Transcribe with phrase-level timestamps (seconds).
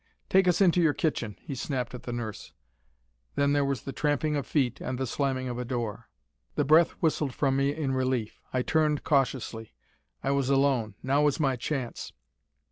[0.31, 2.53] "Take us into your kitchen," he snapped at the nurse,
[3.35, 6.09] then there was the tramping of feet and the slamming of a door.
[6.55, 8.39] The breath whistled from me in relief.
[8.51, 9.75] I turned cautiously.
[10.23, 10.95] I was alone.
[11.03, 12.13] Now was my chance.